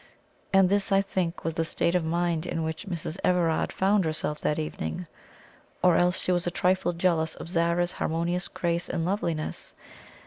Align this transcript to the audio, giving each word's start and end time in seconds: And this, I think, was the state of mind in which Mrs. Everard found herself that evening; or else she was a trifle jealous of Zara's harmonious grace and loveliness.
And 0.51 0.67
this, 0.67 0.91
I 0.91 0.99
think, 1.03 1.43
was 1.45 1.53
the 1.53 1.63
state 1.63 1.93
of 1.93 2.03
mind 2.03 2.47
in 2.47 2.63
which 2.63 2.87
Mrs. 2.87 3.19
Everard 3.23 3.71
found 3.71 4.03
herself 4.03 4.39
that 4.39 4.57
evening; 4.57 5.05
or 5.83 5.95
else 5.95 6.17
she 6.17 6.31
was 6.31 6.47
a 6.47 6.49
trifle 6.49 6.93
jealous 6.93 7.35
of 7.35 7.47
Zara's 7.47 7.91
harmonious 7.91 8.47
grace 8.47 8.89
and 8.89 9.05
loveliness. 9.05 9.75